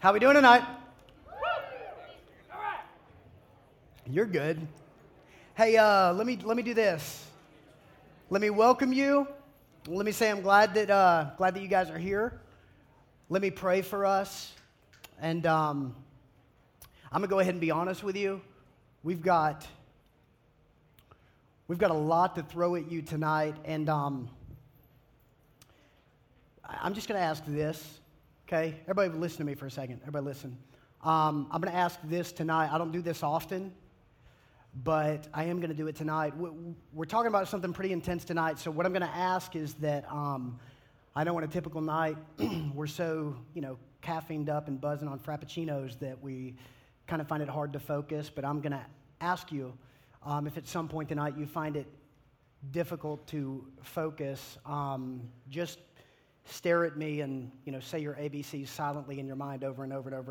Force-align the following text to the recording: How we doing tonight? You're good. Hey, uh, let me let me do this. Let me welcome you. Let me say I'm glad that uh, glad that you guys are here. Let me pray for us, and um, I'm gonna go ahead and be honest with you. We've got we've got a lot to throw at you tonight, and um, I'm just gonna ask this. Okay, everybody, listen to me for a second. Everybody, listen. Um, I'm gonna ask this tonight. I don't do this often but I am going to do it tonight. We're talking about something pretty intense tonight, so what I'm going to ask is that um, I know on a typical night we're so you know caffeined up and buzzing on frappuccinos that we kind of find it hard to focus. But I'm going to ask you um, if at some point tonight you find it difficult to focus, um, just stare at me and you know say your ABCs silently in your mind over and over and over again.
How 0.00 0.14
we 0.14 0.18
doing 0.18 0.32
tonight? 0.32 0.62
You're 4.06 4.24
good. 4.24 4.66
Hey, 5.54 5.76
uh, 5.76 6.14
let 6.14 6.26
me 6.26 6.38
let 6.42 6.56
me 6.56 6.62
do 6.62 6.72
this. 6.72 7.26
Let 8.30 8.40
me 8.40 8.48
welcome 8.48 8.94
you. 8.94 9.28
Let 9.86 10.06
me 10.06 10.12
say 10.12 10.30
I'm 10.30 10.40
glad 10.40 10.72
that 10.72 10.88
uh, 10.88 11.32
glad 11.36 11.54
that 11.54 11.60
you 11.60 11.68
guys 11.68 11.90
are 11.90 11.98
here. 11.98 12.40
Let 13.28 13.42
me 13.42 13.50
pray 13.50 13.82
for 13.82 14.06
us, 14.06 14.54
and 15.20 15.44
um, 15.44 15.94
I'm 17.12 17.20
gonna 17.20 17.26
go 17.26 17.40
ahead 17.40 17.52
and 17.52 17.60
be 17.60 17.70
honest 17.70 18.02
with 18.02 18.16
you. 18.16 18.40
We've 19.02 19.20
got 19.20 19.66
we've 21.68 21.78
got 21.78 21.90
a 21.90 21.94
lot 21.94 22.36
to 22.36 22.42
throw 22.42 22.74
at 22.76 22.90
you 22.90 23.02
tonight, 23.02 23.56
and 23.66 23.90
um, 23.90 24.30
I'm 26.64 26.94
just 26.94 27.06
gonna 27.06 27.20
ask 27.20 27.44
this. 27.44 28.00
Okay, 28.52 28.74
everybody, 28.88 29.16
listen 29.16 29.38
to 29.38 29.44
me 29.44 29.54
for 29.54 29.66
a 29.66 29.70
second. 29.70 30.00
Everybody, 30.00 30.26
listen. 30.26 30.58
Um, 31.04 31.46
I'm 31.52 31.60
gonna 31.60 31.76
ask 31.76 32.00
this 32.02 32.32
tonight. 32.32 32.68
I 32.72 32.78
don't 32.78 32.90
do 32.90 33.00
this 33.00 33.22
often 33.22 33.72
but 34.84 35.28
I 35.32 35.44
am 35.44 35.58
going 35.58 35.70
to 35.70 35.76
do 35.76 35.88
it 35.88 35.96
tonight. 35.96 36.32
We're 36.92 37.04
talking 37.04 37.26
about 37.26 37.48
something 37.48 37.72
pretty 37.72 37.92
intense 37.92 38.24
tonight, 38.24 38.58
so 38.58 38.70
what 38.70 38.86
I'm 38.86 38.92
going 38.92 39.02
to 39.02 39.16
ask 39.16 39.56
is 39.56 39.74
that 39.74 40.04
um, 40.08 40.60
I 41.16 41.24
know 41.24 41.36
on 41.36 41.42
a 41.42 41.48
typical 41.48 41.80
night 41.80 42.16
we're 42.74 42.86
so 42.86 43.36
you 43.54 43.62
know 43.62 43.78
caffeined 44.02 44.48
up 44.48 44.68
and 44.68 44.80
buzzing 44.80 45.08
on 45.08 45.18
frappuccinos 45.18 45.98
that 45.98 46.20
we 46.22 46.54
kind 47.08 47.20
of 47.20 47.28
find 47.28 47.42
it 47.42 47.48
hard 47.48 47.72
to 47.72 47.80
focus. 47.80 48.30
But 48.34 48.44
I'm 48.44 48.60
going 48.60 48.72
to 48.72 48.84
ask 49.20 49.50
you 49.50 49.72
um, 50.24 50.46
if 50.46 50.56
at 50.56 50.66
some 50.66 50.88
point 50.88 51.08
tonight 51.08 51.34
you 51.36 51.46
find 51.46 51.76
it 51.76 51.86
difficult 52.70 53.26
to 53.28 53.66
focus, 53.82 54.58
um, 54.66 55.22
just 55.48 55.80
stare 56.50 56.84
at 56.84 56.96
me 56.96 57.20
and 57.20 57.50
you 57.64 57.72
know 57.72 57.80
say 57.80 57.98
your 57.98 58.14
ABCs 58.14 58.68
silently 58.68 59.18
in 59.18 59.26
your 59.26 59.36
mind 59.36 59.64
over 59.64 59.84
and 59.84 59.92
over 59.92 60.08
and 60.08 60.18
over 60.18 60.20
again. 60.20 60.28